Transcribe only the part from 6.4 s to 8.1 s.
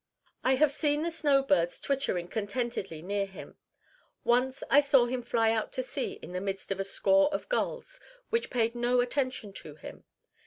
midst of a score of gulls,